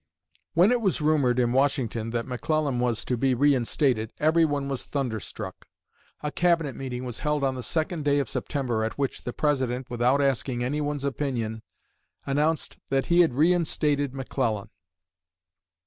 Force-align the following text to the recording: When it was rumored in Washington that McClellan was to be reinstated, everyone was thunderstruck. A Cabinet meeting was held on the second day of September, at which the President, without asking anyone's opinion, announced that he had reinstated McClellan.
When 0.55 0.71
it 0.71 0.81
was 0.81 0.99
rumored 0.99 1.37
in 1.37 1.51
Washington 1.53 2.09
that 2.09 2.25
McClellan 2.25 2.79
was 2.79 3.05
to 3.05 3.15
be 3.17 3.35
reinstated, 3.35 4.11
everyone 4.19 4.67
was 4.67 4.83
thunderstruck. 4.87 5.67
A 6.23 6.31
Cabinet 6.31 6.75
meeting 6.75 7.03
was 7.03 7.19
held 7.19 7.43
on 7.43 7.53
the 7.53 7.61
second 7.61 8.03
day 8.03 8.17
of 8.17 8.27
September, 8.27 8.83
at 8.83 8.97
which 8.97 9.25
the 9.25 9.31
President, 9.31 9.91
without 9.91 10.19
asking 10.19 10.63
anyone's 10.63 11.03
opinion, 11.03 11.61
announced 12.25 12.79
that 12.89 13.05
he 13.13 13.21
had 13.21 13.35
reinstated 13.35 14.11
McClellan. 14.15 14.71